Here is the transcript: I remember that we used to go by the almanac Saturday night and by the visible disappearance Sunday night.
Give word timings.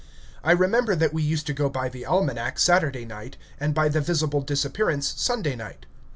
I 0.43 0.53
remember 0.53 0.95
that 0.95 1.13
we 1.13 1.21
used 1.21 1.45
to 1.45 1.53
go 1.53 1.69
by 1.69 1.87
the 1.87 2.07
almanac 2.07 2.57
Saturday 2.57 3.05
night 3.05 3.37
and 3.59 3.71
by 3.75 3.87
the 3.87 4.01
visible 4.01 4.41
disappearance 4.41 5.13
Sunday 5.15 5.55
night. 5.55 5.85